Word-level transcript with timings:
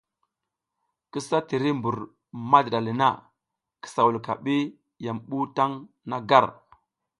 Kisa 1.11 1.37
tiri 1.47 1.69
mbur 1.77 1.97
madiɗa 2.51 2.79
le 2.85 2.91
na, 2.99 3.07
kisa 3.81 4.01
wulka 4.05 4.33
ɓi 4.43 4.55
ya 5.05 5.11
mi 5.15 5.21
ɓuw 5.27 5.45
taƞ 5.55 5.71
na 6.09 6.17
gar. 6.29 6.45